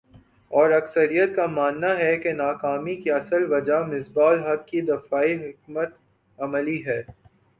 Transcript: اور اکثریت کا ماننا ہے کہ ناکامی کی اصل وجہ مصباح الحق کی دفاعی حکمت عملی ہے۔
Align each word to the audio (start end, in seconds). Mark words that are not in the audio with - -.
اور 0.51 0.71
اکثریت 0.71 1.35
کا 1.35 1.45
ماننا 1.47 1.97
ہے 1.99 2.15
کہ 2.17 2.31
ناکامی 2.33 2.95
کی 2.95 3.11
اصل 3.11 3.51
وجہ 3.51 3.79
مصباح 3.87 4.29
الحق 4.31 4.67
کی 4.67 4.81
دفاعی 4.81 5.33
حکمت 5.39 5.89
عملی 6.39 6.85
ہے۔ 6.85 7.01